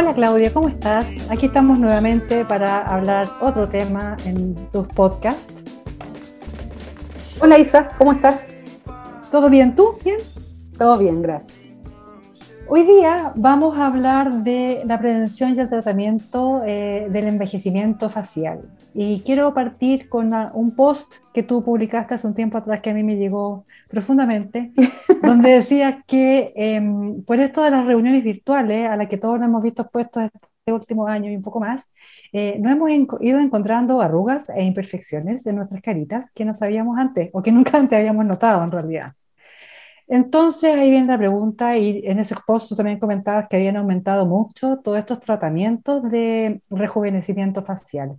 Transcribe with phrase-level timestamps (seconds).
[0.00, 1.08] Hola Claudia, ¿cómo estás?
[1.28, 5.52] Aquí estamos nuevamente para hablar otro tema en tus podcasts.
[7.40, 8.46] Hola Isa, ¿cómo estás?
[9.28, 9.74] ¿Todo bien?
[9.74, 9.98] ¿Tú?
[10.04, 10.20] ¿Bien?
[10.78, 11.57] Todo bien, gracias.
[12.70, 18.68] Hoy día vamos a hablar de la prevención y el tratamiento eh, del envejecimiento facial.
[18.92, 22.94] Y quiero partir con un post que tú publicaste hace un tiempo atrás que a
[22.94, 24.72] mí me llegó profundamente,
[25.22, 29.48] donde decía que em, por esto de las reuniones virtuales a las que todos nos
[29.48, 31.90] hemos visto expuestos este último año y un poco más,
[32.34, 37.30] eh, nos hemos ido encontrando arrugas e imperfecciones en nuestras caritas que no sabíamos antes
[37.32, 39.12] o que nunca antes habíamos notado en realidad.
[40.08, 44.78] Entonces ahí viene la pregunta y en ese post también comentabas que habían aumentado mucho
[44.82, 48.16] todos estos tratamientos de rejuvenecimiento facial.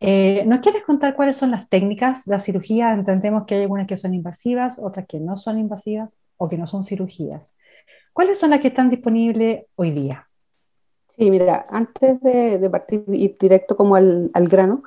[0.00, 2.92] Eh, ¿Nos quieres contar cuáles son las técnicas de la cirugía?
[2.92, 6.66] Entendemos que hay algunas que son invasivas, otras que no son invasivas o que no
[6.66, 7.54] son cirugías.
[8.12, 10.28] ¿Cuáles son las que están disponibles hoy día?
[11.16, 14.82] Sí, mira, antes de, partir directo como al grano,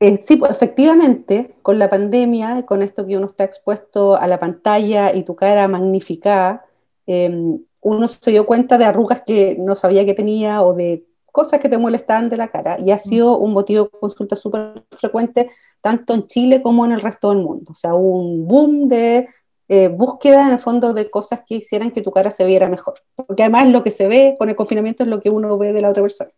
[0.00, 4.40] eh, sí, pues efectivamente, con la pandemia, con esto que uno está expuesto a la
[4.40, 6.64] pantalla y tu cara magnificada,
[7.06, 11.60] em, uno se dio cuenta de arrugas que no sabía que tenía o de cosas
[11.60, 12.98] que te molestaban de la cara y ha mm.
[13.00, 15.50] sido un motivo de consulta súper frecuente
[15.82, 17.72] tanto en Chile como en el resto del mundo.
[17.72, 19.28] O sea, un boom de
[19.68, 23.00] eh, búsqueda en el fondo de cosas que hicieran que tu cara se viera mejor.
[23.14, 25.82] Porque además lo que se ve con el confinamiento es lo que uno ve de
[25.82, 26.30] la otra persona.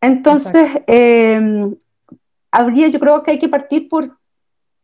[0.00, 0.68] Entonces,
[2.52, 4.16] habría, yo creo que hay que partir por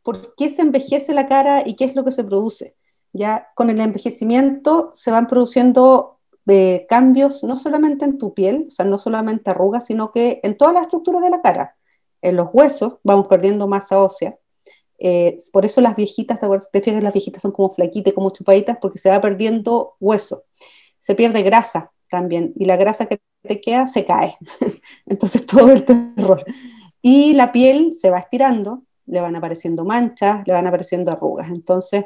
[0.08, 2.74] por qué se envejece la cara y qué es lo que se produce.
[3.12, 8.70] Ya con el envejecimiento se van produciendo eh, cambios no solamente en tu piel, o
[8.70, 11.76] sea, no solamente arrugas, sino que en toda la estructura de la cara.
[12.22, 14.38] En los huesos vamos perdiendo masa ósea.
[14.98, 16.40] Eh, por eso las viejitas,
[16.72, 20.44] te fijas, las viejitas son como flaquitas, como chupaditas, porque se va perdiendo hueso.
[20.96, 24.38] Se pierde grasa también, y la grasa que te queda se cae.
[25.06, 26.46] Entonces todo el terror.
[27.02, 31.48] Y la piel se va estirando, le van apareciendo manchas, le van apareciendo arrugas.
[31.48, 32.04] Entonces,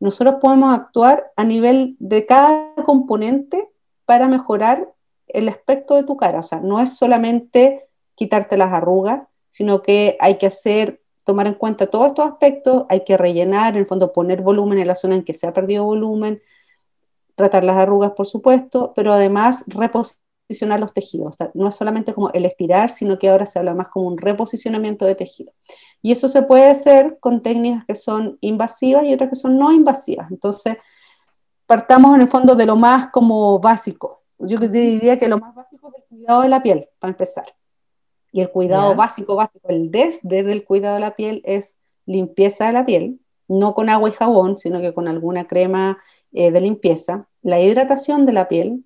[0.00, 3.68] nosotros podemos actuar a nivel de cada componente
[4.04, 4.92] para mejorar
[5.28, 6.40] el aspecto de tu cara.
[6.40, 11.54] O sea, no es solamente quitarte las arrugas, sino que hay que hacer, tomar en
[11.54, 15.14] cuenta todos estos aspectos, hay que rellenar, en el fondo poner volumen en la zona
[15.14, 16.42] en que se ha perdido volumen,
[17.34, 21.36] tratar las arrugas, por supuesto, pero además reposicionar posicionar los tejidos.
[21.54, 25.04] No es solamente como el estirar, sino que ahora se habla más como un reposicionamiento
[25.04, 25.52] de tejido.
[26.02, 29.72] Y eso se puede hacer con técnicas que son invasivas y otras que son no
[29.72, 30.30] invasivas.
[30.30, 30.76] Entonces,
[31.66, 34.22] partamos en el fondo de lo más como básico.
[34.38, 37.46] Yo diría que lo más básico es el cuidado de la piel, para empezar.
[38.32, 42.72] Y el cuidado básico, básico, el desde del cuidado de la piel es limpieza de
[42.72, 45.98] la piel, no con agua y jabón, sino que con alguna crema
[46.32, 48.84] eh, de limpieza, la hidratación de la piel,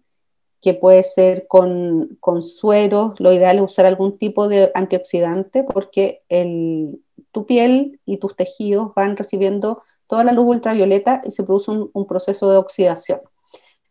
[0.61, 6.23] que puede ser con, con sueros, lo ideal es usar algún tipo de antioxidante porque
[6.29, 11.71] el, tu piel y tus tejidos van recibiendo toda la luz ultravioleta y se produce
[11.71, 13.21] un, proceso de oxidación.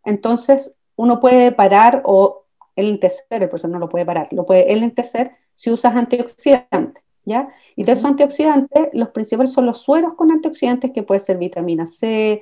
[0.03, 2.45] Entonces, uno puede parar o
[2.75, 7.49] enlentecer, el proceso no lo puede parar, lo puede enlentecer si usas antioxidantes, ¿ya?
[7.75, 11.87] Y de esos antioxidantes, los principales son los sueros con antioxidantes, que puede ser vitamina
[11.87, 12.41] C,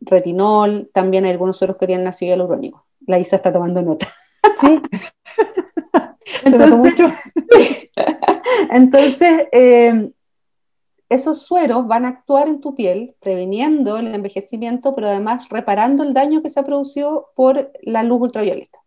[0.00, 4.08] retinol, también hay algunos sueros que tienen ácido hialurónico la Isa está tomando nota.
[4.60, 4.80] Sí.
[6.44, 7.12] entonces, mucho.
[8.70, 10.10] entonces eh,
[11.08, 16.14] esos sueros van a actuar en tu piel, previniendo el envejecimiento, pero además reparando el
[16.14, 18.78] daño que se ha producido por la luz ultravioleta.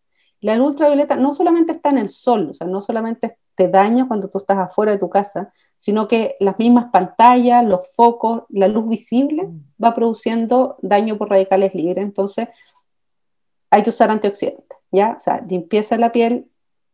[0.41, 4.07] La luz ultravioleta no solamente está en el sol, o sea, no solamente te daña
[4.07, 8.67] cuando tú estás afuera de tu casa, sino que las mismas pantallas, los focos, la
[8.67, 9.83] luz visible mm.
[9.83, 12.03] va produciendo daño por radicales libres.
[12.03, 12.49] Entonces,
[13.75, 15.15] hay que usar antioxidantes, ¿ya?
[15.17, 16.47] O sea, limpieza de la piel,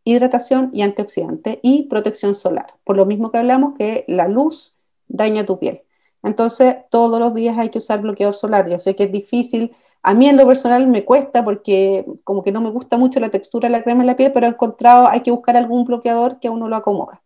[0.04, 2.74] hidratación y antioxidante y protección solar.
[2.83, 4.75] Por lo mismo que hablamos que la luz
[5.07, 5.83] daña tu piel.
[6.24, 8.68] Entonces, todos los días hay que usar bloqueador solar.
[8.68, 9.75] Yo sé que es difícil.
[10.01, 13.30] A mí en lo personal me cuesta porque como que no me gusta mucho la
[13.30, 16.39] textura de la crema en la piel, pero he encontrado, hay que buscar algún bloqueador
[16.39, 17.22] que a uno lo acomoda.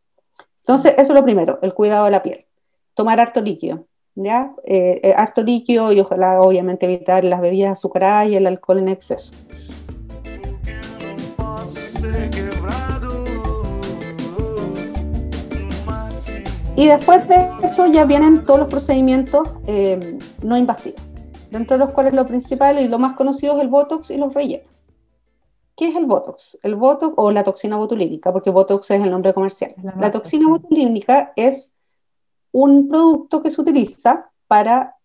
[0.57, 2.46] Entonces, eso es lo primero, el cuidado de la piel.
[2.94, 3.86] Tomar harto líquido.
[4.16, 4.54] ¿Ya?
[4.66, 8.90] Eh, eh, harto líquido y ojalá obviamente evitar las bebidas azucaradas y el alcohol en
[8.90, 9.34] exceso.
[16.78, 21.02] Y después de eso ya vienen todos los procedimientos eh, no invasivos,
[21.50, 24.34] dentro de los cuales lo principal y lo más conocido es el Botox y los
[24.34, 24.68] rellenos.
[25.78, 26.58] ¿Qué es el Botox?
[26.64, 29.74] El Botox o la toxina botulínica, porque Botox es el nombre comercial.
[30.00, 31.75] La, toxina botulínica es
[32.57, 34.96] un producto que se utiliza para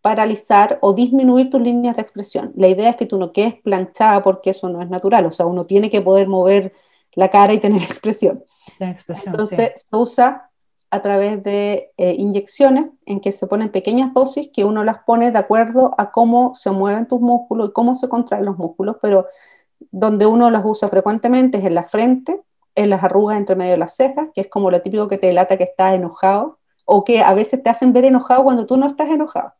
[0.00, 2.52] paralizar o disminuir tus líneas de expresión.
[2.56, 5.46] La idea es que tú no quedes planchada porque eso no es natural, o sea,
[5.46, 6.72] uno tiene que poder mover
[7.14, 8.42] la cara y tener expresión.
[8.80, 10.50] Entonces se usa
[10.90, 15.30] a través de eh, inyecciones en que se ponen pequeñas dosis que uno las pone
[15.30, 19.28] de acuerdo a cómo se mueven tus músculos y cómo se contraen los músculos, pero
[19.92, 22.42] donde uno las usa frecuentemente es en la frente,
[22.74, 25.28] en las arrugas entre medio de las cejas, que es como lo típico que te
[25.28, 26.58] delata que estás enojado,
[26.92, 29.52] o que a veces te hacen ver enojado cuando tú no estás enojado.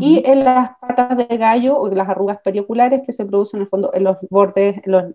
[0.00, 3.68] Y en las patas de gallo o las arrugas perioculares que se producen en el
[3.68, 5.14] fondo en los bordes, en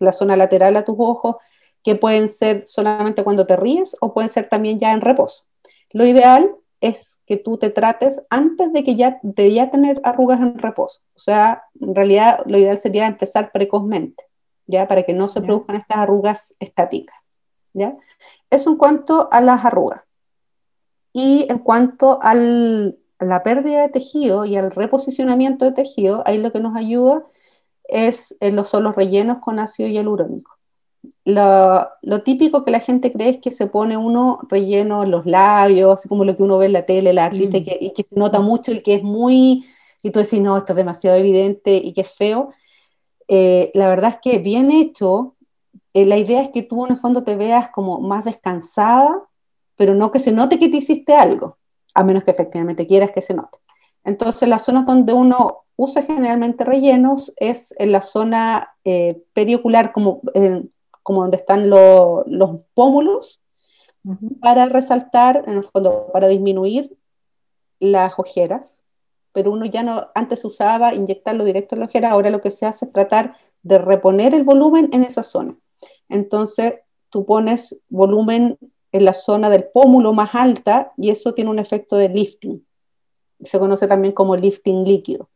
[0.00, 1.36] la zona lateral a tus ojos,
[1.84, 5.44] que pueden ser solamente cuando te ríes o pueden ser también ya en reposo.
[5.92, 10.40] Lo ideal es que tú te trates antes de que ya, de ya tener arrugas
[10.40, 11.02] en reposo.
[11.14, 14.24] O sea, en realidad lo ideal sería empezar precozmente,
[14.66, 14.88] ¿ya?
[14.88, 17.16] Para que no se produzcan estas arrugas estáticas,
[17.74, 17.94] ¿ya?
[18.50, 20.05] Eso en cuanto a las arrugas.
[21.18, 26.52] Y en cuanto a la pérdida de tejido y al reposicionamiento de tejido, ahí lo
[26.52, 27.24] que nos ayuda
[27.84, 30.58] es en los solos rellenos con ácido hialurónico.
[31.24, 35.24] Lo, lo, típico que la gente cree es que se pone uno relleno en los
[35.24, 37.64] labios, así como lo que uno ve en la tele, la artista, mm.
[37.80, 39.64] y, que, se nota mucho y que es muy,
[40.02, 42.50] y tú decís, no, esto es demasiado evidente y que es feo.
[43.26, 45.34] Eh, la verdad es que bien hecho,
[45.94, 49.22] eh, la idea es que tú en el fondo te veas como más descansada,
[49.76, 51.58] pero no que se note que te hiciste algo,
[51.94, 53.58] a menos que efectivamente quieras que se note.
[54.04, 60.22] Entonces, las zonas donde uno usa generalmente rellenos es en la zona eh, periocular, como,
[61.02, 63.42] como donde están los pómulos,
[64.40, 66.96] para resaltar, en el fondo, para disminuir
[67.80, 68.78] las ojeras.
[69.32, 72.64] Pero uno ya no, antes usaba inyectarlo directo en la ojera, ahora lo que se
[72.64, 75.56] hace es tratar de reponer el volumen en esa zona.
[76.08, 76.74] Entonces,
[77.10, 78.58] tú pones volumen
[78.92, 82.66] en la zona del pómulo más alta y eso tiene un efecto de lifting.
[83.44, 85.28] Se conoce también como lifting líquido.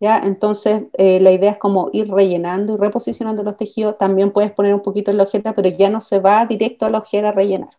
[0.00, 0.18] ¿ya?
[0.18, 3.98] Entonces, eh, la idea es como ir rellenando y reposicionando los tejidos.
[3.98, 6.90] También puedes poner un poquito en la ojera, pero ya no se va directo a
[6.90, 7.70] la ojera a rellenar.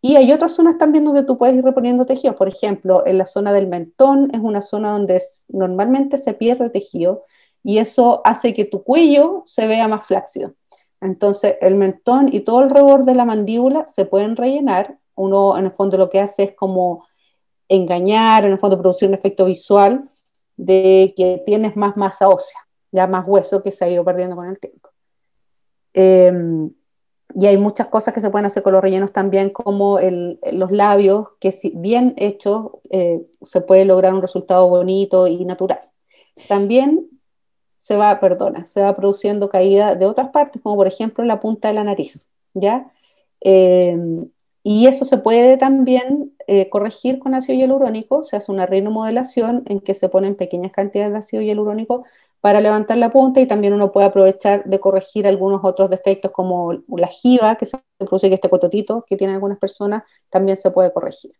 [0.00, 2.36] Y hay otras zonas también donde tú puedes ir reponiendo tejidos.
[2.36, 7.24] Por ejemplo, en la zona del mentón es una zona donde normalmente se pierde tejido
[7.62, 10.54] y eso hace que tu cuello se vea más flácido.
[11.02, 14.98] Entonces, el mentón y todo el reborde de la mandíbula se pueden rellenar.
[15.16, 17.04] Uno, en el fondo, lo que hace es como
[17.68, 20.08] engañar, en el fondo, producir un efecto visual
[20.56, 22.60] de que tienes más masa ósea,
[22.92, 24.90] ya más hueso que se ha ido perdiendo con el tiempo.
[25.92, 26.70] Em,
[27.34, 29.98] y hay muchas cosas que se pueden hacer con los rellenos también, como
[30.52, 35.80] los labios, que si bien hechos eh, se puede lograr un resultado bonito y natural.
[36.48, 37.08] También
[37.82, 41.66] se va, perdona, se va produciendo caída de otras partes, como por ejemplo la punta
[41.66, 42.92] de la nariz, ¿ya?
[43.40, 43.98] Eh,
[44.62, 49.80] y eso se puede también eh, corregir con ácido hialurónico, se hace una rinomodelación en
[49.80, 52.04] que se ponen pequeñas cantidades de ácido hialurónico
[52.40, 56.74] para levantar la punta y también uno puede aprovechar de corregir algunos otros defectos como
[56.86, 60.92] la jiba que se produce, que este cototito que tienen algunas personas, también se puede
[60.92, 61.32] corregir.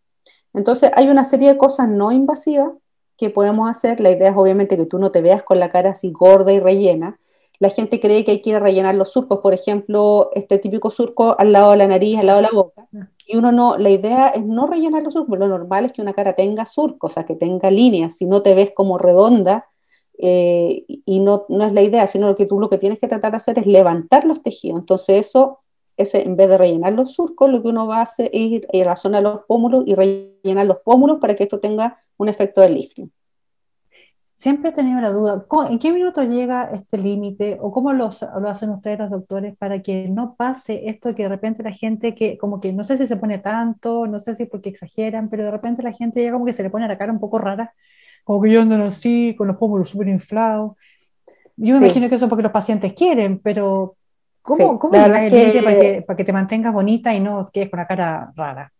[0.54, 2.72] Entonces hay una serie de cosas no invasivas
[3.16, 4.00] que podemos hacer.
[4.00, 6.60] La idea es obviamente que tú no te veas con la cara así gorda y
[6.60, 7.18] rellena.
[7.58, 10.90] La gente cree que hay que ir a rellenar los surcos, por ejemplo, este típico
[10.90, 12.88] surco al lado de la nariz, al lado de la boca.
[13.24, 16.12] Y uno no, la idea es no rellenar los surcos, lo normal es que una
[16.12, 19.68] cara tenga surcos, o sea, que tenga líneas, si no te ves como redonda,
[20.18, 23.08] eh, y no, no es la idea, sino lo que tú lo que tienes que
[23.08, 24.80] tratar de hacer es levantar los tejidos.
[24.80, 25.60] Entonces eso,
[26.02, 28.82] ese, en vez de rellenar los surcos, lo que uno va a hacer es ir
[28.82, 32.28] a la zona de los pómulos y rellenar los pómulos para que esto tenga un
[32.28, 33.12] efecto de lifting.
[34.42, 38.48] Siempre he tenido la duda, ¿en qué minuto llega este límite o cómo lo, lo,
[38.48, 42.36] hacen ustedes los doctores para que no pase esto que de repente la gente que
[42.38, 45.52] como que no sé si se pone tanto, no sé si porque exageran, pero de
[45.52, 47.72] repente la gente ya como que se le pone la cara un poco rara,
[48.24, 50.72] como que yo ando así, con los pómulos súper inflados.
[51.56, 53.94] Yo me imagino que eso es porque los pacientes quieren, pero
[54.42, 57.70] ¿cómo, cómo llega el límite para que, para que te mantengas bonita y no quedes
[57.70, 58.72] con la cara rara?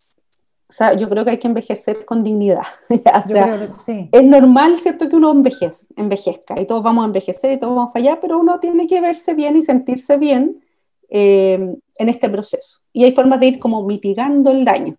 [0.73, 2.63] O sea, yo creo que hay que envejecer con dignidad.
[2.89, 3.71] o sea,
[4.11, 7.91] es normal, ¿cierto?, que uno envejece, envejezca y todos vamos a envejecer y todos vamos
[7.91, 10.65] a fallar, pero uno tiene que verse bien y sentirse bien
[11.11, 12.81] eh, en este proceso.
[12.91, 14.97] Y hay formas de ir como mitigando el daño.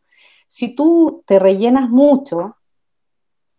[0.47, 2.55] Si tú te rellenas mucho,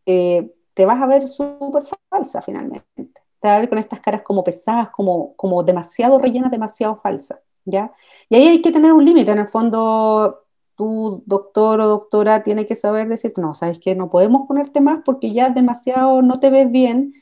[0.06, 3.23] eh, te vas a ver súper falsa finalmente.
[3.44, 7.40] Te con estas caras como pesadas, como, como demasiado rellenas, demasiado falsas.
[7.66, 7.92] ¿ya?
[8.30, 9.32] Y ahí hay que tener un límite.
[9.32, 10.46] En el fondo,
[10.76, 15.02] tu doctor o doctora tiene que saber decir, no, sabes que no podemos ponerte más
[15.04, 17.12] porque ya demasiado no te ves bien.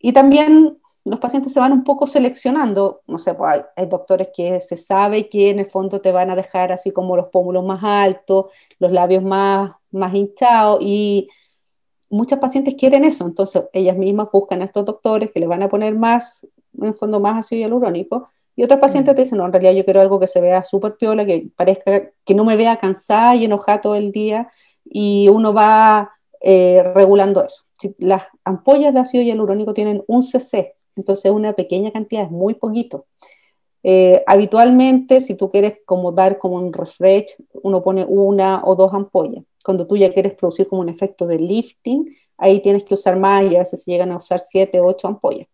[0.00, 4.60] Y también los pacientes se van un poco seleccionando, no sé, pues hay, doctores que
[4.60, 7.84] se sabe que en el fondo te van a dejar así como los pómulos más
[7.84, 8.46] altos,
[8.80, 11.28] los labios más, más hinchados y,
[12.08, 15.68] muchas pacientes quieren eso, entonces ellas mismas buscan a estos doctores que le van a
[15.68, 16.46] poner más,
[16.80, 20.00] en fondo, más ácido hialurónico, y otras pacientes te dicen, no, en realidad yo quiero
[20.00, 23.80] algo que se vea súper piola, que parezca, que no me vea cansada y enojada
[23.82, 24.48] todo el día,
[24.84, 26.10] y uno va
[26.40, 27.64] eh, regulando eso.
[27.98, 33.06] las ampollas de ácido hialurónico tienen un cc, entonces una pequeña cantidad, es muy poquito.
[33.82, 38.92] Eh, habitualmente, si tú quieres como dar como un refresh, uno pone una o dos
[38.94, 39.44] ampollas.
[39.66, 43.50] Cuando tú ya quieres producir como un efecto de lifting, ahí tienes que usar más
[43.50, 45.48] y a veces se llegan a usar siete o ocho ampollas.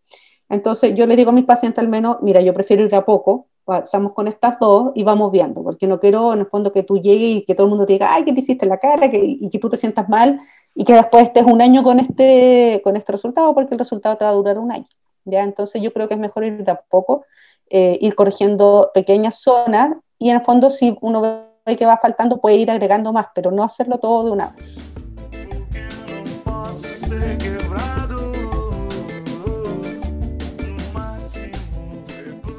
[0.49, 3.03] Entonces yo le digo a mis pacientes al menos, mira, yo prefiero ir de a
[3.03, 3.47] poco,
[3.83, 6.99] estamos con estas dos y vamos viendo, porque no quiero en el fondo que tú
[6.99, 9.09] llegues y que todo el mundo te diga, ay, ¿qué te hiciste en la cara?
[9.11, 10.39] y que tú te sientas mal
[10.75, 14.25] y que después estés un año con este, con este resultado, porque el resultado te
[14.25, 14.87] va a durar un año.
[15.25, 15.43] ¿ya?
[15.43, 17.25] Entonces yo creo que es mejor ir de a poco,
[17.69, 22.41] eh, ir corrigiendo pequeñas zonas y en el fondo si uno ve que va faltando
[22.41, 24.77] puede ir agregando más, pero no hacerlo todo de una vez.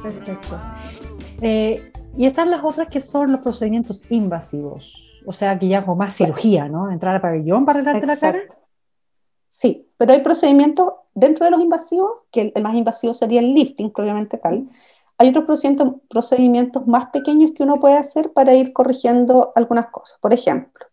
[0.01, 0.57] Perfecto.
[1.41, 5.97] Eh, y están las otras que son los procedimientos invasivos, o sea, que ya con
[5.97, 6.89] más cirugía, ¿no?
[6.89, 8.39] Entrar al pabellón para arreglarte la cara.
[9.49, 13.91] Sí, pero hay procedimientos dentro de los invasivos, que el, más invasivo sería el lifting,
[13.91, 14.67] probablemente tal.
[15.17, 15.45] Hay otros
[16.09, 20.19] procedimientos, más pequeños que uno puede hacer para ir corrigiendo algunas cosas.
[20.19, 20.85] Por ejemplo,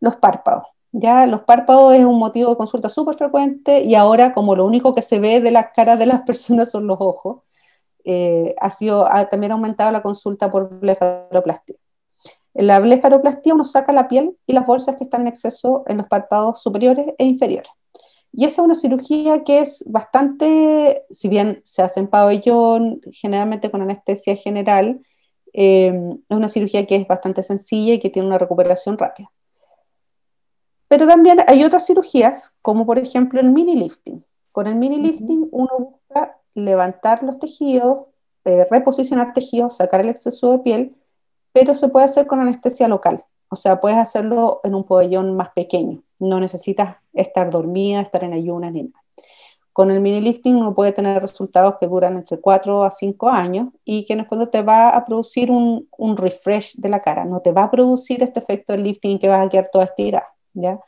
[0.00, 0.64] los párpados.
[0.92, 4.94] Ya los párpados es un motivo de consulta súper frecuente y ahora como lo único
[4.94, 7.42] que se ve de las caras de las personas son los ojos,
[8.04, 11.76] eh, ha sido, también aumentado la consulta por blefaroplastia.
[12.54, 15.98] En la blefaroplastia uno saca la piel y las bolsas que están en exceso en
[15.98, 17.70] los párpados superiores e inferiores.
[18.38, 23.68] Y esa es una cirugía que es bastante, si bien se hace en pabellón, generalmente
[23.68, 25.00] con anestesia general,
[25.52, 25.92] eh,
[26.28, 29.28] es una cirugía que es bastante sencilla y que tiene una recuperación rápida.
[30.86, 34.24] Pero también hay otras cirugías, como por ejemplo el mini lifting.
[34.52, 38.06] Con el mini lifting uno busca levantar los tejidos,
[38.44, 40.96] eh, reposicionar tejidos, sacar el exceso de piel,
[41.50, 43.24] pero se puede hacer con anestesia local.
[43.50, 46.02] O sea, puedes hacerlo en un pabellón más pequeño.
[46.20, 49.02] No necesitas estar dormida, estar en ayunas ni nada.
[49.72, 53.68] Con el mini lifting uno puede tener resultados que duran entre 4 a 5 años
[53.84, 57.24] y que en el fondo te va a producir un, un refresh de la cara.
[57.24, 60.26] No te va a producir este efecto de lifting que vas a quedar toda estirada.
[60.52, 60.80] ¿ya?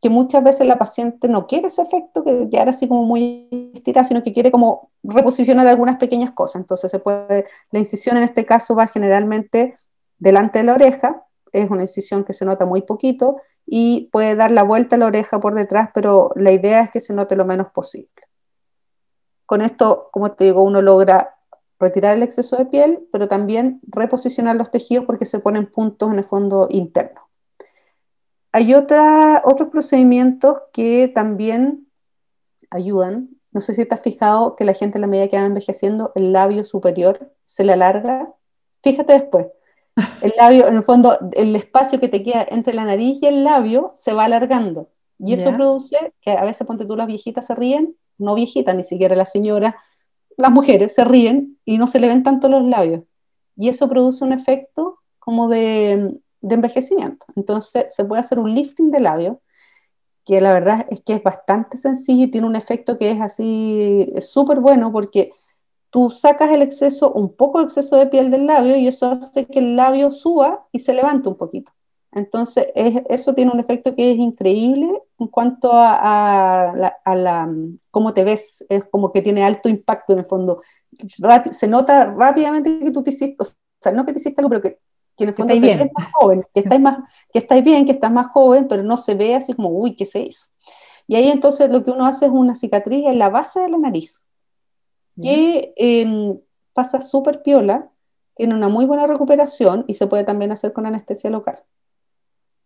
[0.00, 4.04] que muchas veces la paciente no quiere ese efecto, que quedar así como muy estirada,
[4.06, 6.60] sino que quiere como reposicionar algunas pequeñas cosas.
[6.60, 9.76] Entonces se puede, la incisión en este caso va generalmente
[10.18, 13.36] delante de la oreja, es una incisión que se nota muy poquito
[13.66, 17.00] y puede dar la vuelta a la oreja por detrás, pero la idea es que
[17.00, 18.10] se note lo menos posible.
[19.44, 21.36] Con esto, como te digo, uno logra
[21.78, 26.18] retirar el exceso de piel, pero también reposicionar los tejidos porque se ponen puntos en
[26.18, 27.28] el fondo interno.
[28.52, 31.88] Hay otros procedimientos que también
[32.70, 33.28] ayudan.
[33.52, 36.12] No sé si te has fijado que la gente a la medida que va envejeciendo,
[36.14, 38.32] el labio superior se le alarga.
[38.82, 39.46] Fíjate después.
[40.20, 43.44] El labio, en el fondo, el espacio que te queda entre la nariz y el
[43.44, 44.90] labio se va alargando.
[45.18, 48.84] Y eso produce que a veces, ponte tú, las viejitas se ríen, no viejitas, ni
[48.84, 49.74] siquiera las señoras,
[50.36, 53.02] las mujeres se ríen y no se le ven tanto los labios.
[53.56, 57.26] Y eso produce un efecto como de de envejecimiento.
[57.34, 59.40] Entonces se puede hacer un lifting de labio,
[60.24, 64.12] que la verdad es que es bastante sencillo y tiene un efecto que es así
[64.20, 65.32] súper bueno porque
[65.90, 69.46] tú sacas el exceso, un poco de exceso de piel del labio y eso hace
[69.46, 71.72] que el labio suba y se levante un poquito.
[72.12, 74.88] Entonces, eso tiene un efecto que es increíble
[75.18, 76.72] en cuanto a,
[77.04, 77.54] la,
[77.90, 80.62] cómo te ves, es como que tiene alto impacto en el fondo.
[81.50, 83.46] se nota rápidamente que tú te hiciste, o
[83.80, 84.78] sea, no que te hiciste algo, pero que
[85.16, 85.90] que en el fondo bien.
[85.94, 86.98] más joven, que estáis, más,
[87.32, 90.04] que estáis bien, que estás más joven, pero no se ve así como, uy, ¿qué
[90.04, 90.46] se hizo?
[91.06, 93.78] Y ahí entonces lo que uno hace es una cicatriz en la base de la
[93.78, 94.20] nariz,
[95.20, 96.38] que em,
[96.72, 97.90] pasa súper piola,
[98.34, 101.62] tiene una muy buena recuperación y se puede también hacer con anestesia local.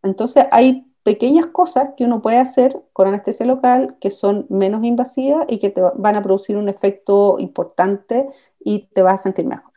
[0.03, 5.47] Entonces hay pequeñas cosas que uno puede hacer con anestesia local que son menos invasivas
[5.49, 8.29] y que te van a producir un efecto importante
[8.59, 9.71] y te vas a sentir mejor.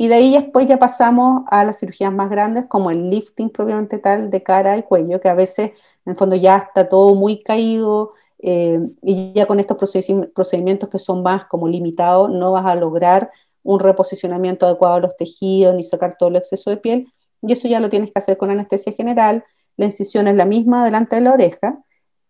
[0.00, 3.98] Y de ahí después ya pasamos a las cirugías más grandes, como el lifting propiamente
[3.98, 5.72] tal de cara y cuello, que a veces
[6.06, 10.98] en el fondo ya está todo muy caído eh, y ya con estos procedimientos que
[10.98, 13.30] son más como limitados no vas a lograr
[13.62, 17.12] un reposicionamiento adecuado de los tejidos ni sacar todo el exceso de piel.
[17.42, 19.44] Y eso ya lo tienes que hacer con anestesia general.
[19.76, 21.78] La incisión es la misma delante de la oreja,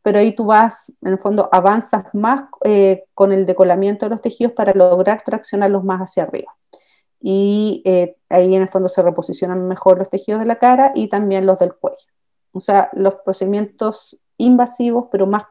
[0.03, 4.23] pero ahí tú vas, en el fondo, avanzas más eh, con el decolamiento de los
[4.23, 6.55] tejidos para lograr traccionarlos más hacia arriba
[7.21, 11.09] y eh, ahí en el fondo se reposicionan mejor los tejidos de la cara y
[11.09, 12.07] también los del cuello.
[12.53, 15.45] O sea, los procedimientos invasivos, pero más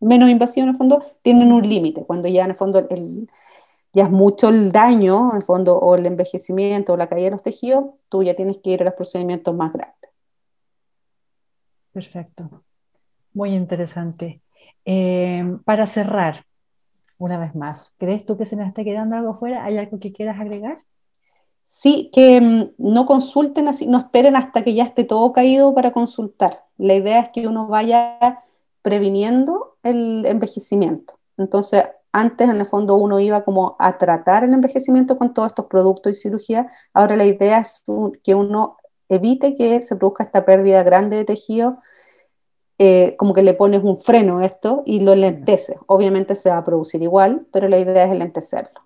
[0.00, 3.28] menos invasivos en el fondo, tienen un límite, cuando ya en el fondo el,
[3.92, 7.30] ya es mucho el daño, en el fondo, o el envejecimiento o la caída de
[7.32, 10.10] los tejidos, tú ya tienes que ir a los procedimientos más grandes.
[11.92, 12.62] Perfecto.
[13.32, 14.40] Muy interesante.
[14.84, 16.44] Eh, para cerrar,
[17.18, 19.64] una vez más, ¿crees tú que se nos está quedando algo fuera?
[19.64, 20.82] ¿Hay algo que quieras agregar?
[21.62, 25.92] Sí, que mm, no consulten así, no esperen hasta que ya esté todo caído para
[25.92, 26.64] consultar.
[26.78, 28.42] La idea es que uno vaya
[28.82, 31.18] previniendo el envejecimiento.
[31.36, 35.66] Entonces, antes en el fondo uno iba como a tratar el envejecimiento con todos estos
[35.66, 36.70] productos y cirugía.
[36.92, 37.82] Ahora la idea es
[38.22, 38.76] que uno
[39.08, 41.78] evite que se produzca esta pérdida grande de tejido,
[42.78, 45.76] eh, como que le pones un freno a esto y lo lenteces.
[45.86, 48.80] Obviamente se va a producir igual, pero la idea es lentecerlo.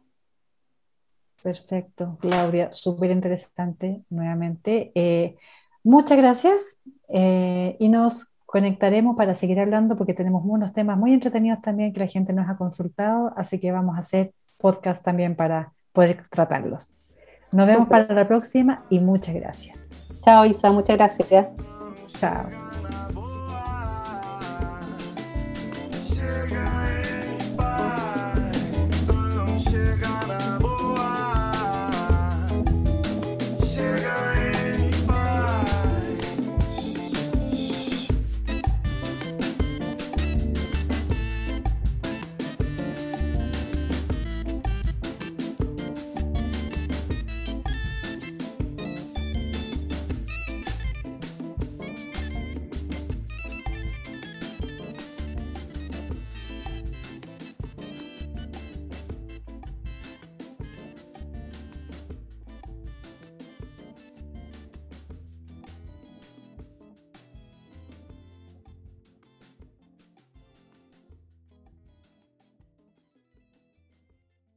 [1.42, 4.92] Perfecto, Claudia, súper interesante nuevamente.
[4.94, 5.36] Eh,
[5.82, 6.78] muchas gracias
[7.08, 12.00] eh, y nos conectaremos para seguir hablando porque tenemos unos temas muy entretenidos también que
[12.00, 16.94] la gente nos ha consultado, así que vamos a hacer podcast también para poder tratarlos.
[17.50, 19.78] Nos vemos para la próxima y muchas gracias.
[20.22, 21.46] Chao Isa, muchas gracias.
[22.08, 22.71] Chao.